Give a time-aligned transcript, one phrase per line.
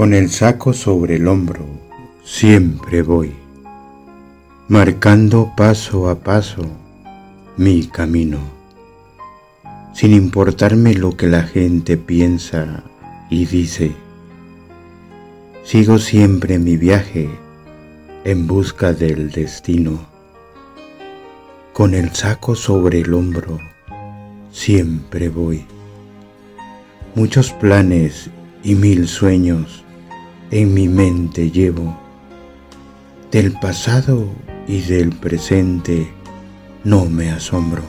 [0.00, 1.66] Con el saco sobre el hombro
[2.24, 3.34] siempre voy,
[4.66, 6.62] marcando paso a paso
[7.58, 8.38] mi camino,
[9.92, 12.82] sin importarme lo que la gente piensa
[13.28, 13.92] y dice.
[15.64, 17.28] Sigo siempre mi viaje
[18.24, 20.06] en busca del destino.
[21.74, 23.58] Con el saco sobre el hombro
[24.50, 25.66] siempre voy.
[27.14, 28.30] Muchos planes
[28.64, 29.84] y mil sueños
[30.50, 31.98] en mi mente llevo.
[33.30, 34.26] Del pasado
[34.66, 36.10] y del presente
[36.84, 37.82] no me asombro.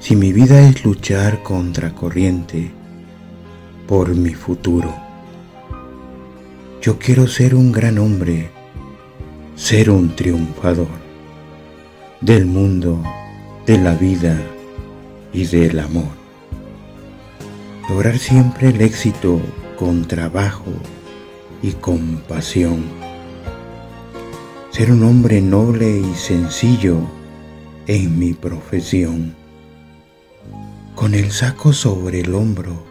[0.00, 2.70] Si mi vida es luchar contra corriente
[3.86, 4.94] por mi futuro.
[6.82, 8.50] Yo quiero ser un gran hombre,
[9.56, 11.06] ser un triunfador
[12.20, 13.02] del mundo,
[13.66, 14.40] de la vida
[15.32, 16.26] y del amor
[17.88, 19.40] lograr siempre el éxito
[19.78, 20.72] con trabajo
[21.62, 22.84] y con pasión.
[24.70, 26.98] Ser un hombre noble y sencillo
[27.86, 29.34] en mi profesión.
[30.94, 32.84] Con el saco sobre el hombro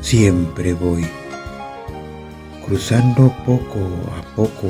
[0.00, 1.06] siempre voy,
[2.66, 3.80] cruzando poco
[4.16, 4.68] a poco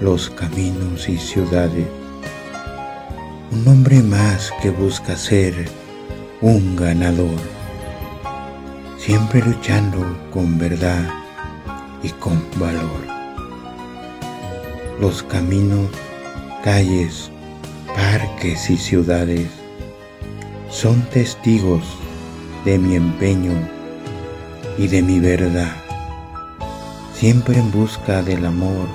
[0.00, 1.86] los caminos y ciudades.
[3.52, 5.68] Un hombre más que busca ser
[6.40, 7.56] un ganador
[9.06, 11.25] siempre luchando con verdad
[12.02, 13.06] y con valor.
[15.00, 15.90] Los caminos,
[16.64, 17.30] calles,
[17.94, 19.48] parques y ciudades
[20.70, 21.82] son testigos
[22.64, 23.52] de mi empeño
[24.78, 25.76] y de mi verdad,
[27.14, 28.88] siempre en busca del amor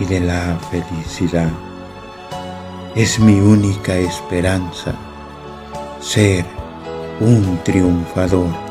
[0.00, 1.50] y de la felicidad.
[2.94, 4.94] Es mi única esperanza
[6.00, 6.44] ser
[7.20, 8.63] un triunfador.